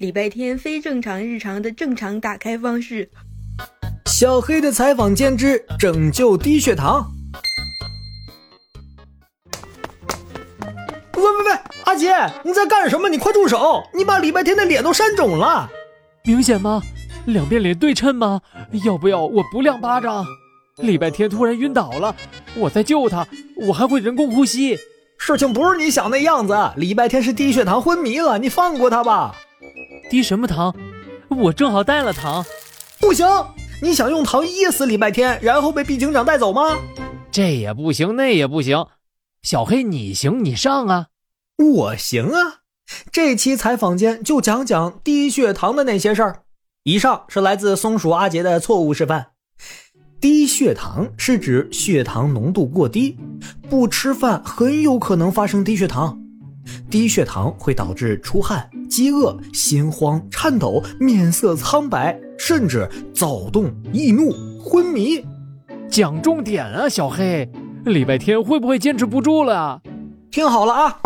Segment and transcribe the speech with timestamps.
[0.00, 3.06] 礼拜天非正常日常的正常打开方式。
[4.06, 7.06] 小黑的采访兼职拯救低血糖。
[11.16, 13.10] 喂喂喂，阿杰，你在干什么？
[13.10, 13.82] 你快住手！
[13.94, 15.70] 你把礼拜天的脸都扇肿了。
[16.24, 16.80] 明显吗？
[17.26, 18.40] 两边脸对称吗？
[18.86, 20.24] 要不要我不亮巴掌？
[20.78, 22.16] 礼拜天突然晕倒了，
[22.56, 23.28] 我在救他，
[23.66, 24.78] 我还会人工呼吸。
[25.18, 29.36] 事情不是你想那样子，礼拜天是低血糖昏迷了，你放过他吧。
[30.10, 30.74] 低什么糖？
[31.28, 32.44] 我正好带了糖。
[32.98, 33.24] 不行，
[33.80, 36.76] 你想用糖噎死礼拜天，然后被毕警长带走吗？
[37.30, 38.84] 这也不行，那也不行。
[39.42, 41.06] 小黑，你行，你上啊。
[41.56, 42.56] 我行啊。
[43.12, 46.42] 这期采访间就讲讲低血糖的那些事儿。
[46.82, 49.28] 以上是来自松鼠阿杰的错误示范。
[50.20, 53.16] 低血糖是指血糖浓度过低，
[53.68, 56.20] 不吃饭很有可能发生低血糖。
[56.90, 65.24] 低血糖会导致出汗、饥饿、心慌、颤抖、面色苍白，甚至躁动、易怒、昏迷。
[65.88, 67.50] 讲重点啊，小黑，
[67.84, 69.80] 礼拜天会不会坚持不住了？
[70.30, 71.00] 听好了啊，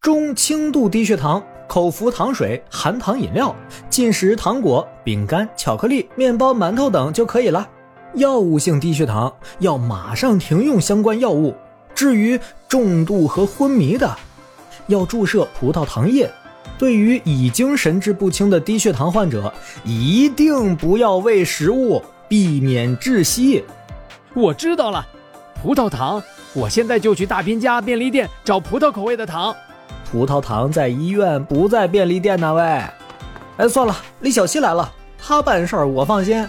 [0.00, 3.54] 中轻度低血糖，口服糖水、含糖饮料、
[3.88, 7.66] 进食糖果、饼干、巧克力、面包、馒头等就可以了。
[8.14, 11.54] 药物性低血糖要马上停用相关药物。
[11.94, 14.16] 至于重度和昏迷的，
[14.86, 16.30] 要注射葡萄糖液。
[16.76, 19.52] 对于已经神志不清的低血糖患者，
[19.84, 23.64] 一定不要喂食物，避免窒息。
[24.34, 25.06] 我知道了，
[25.62, 29.54] 葡萄糖，我现在就去大斌家便利店找葡萄口味的糖。
[30.10, 32.62] 葡萄糖在医院，不在便利店呢，喂。
[33.56, 36.44] 哎，算了，李小西来了，他办事儿我放心。